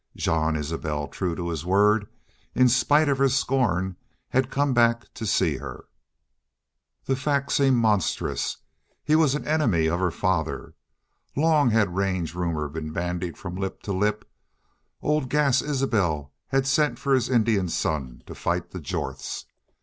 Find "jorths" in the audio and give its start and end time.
18.79-19.45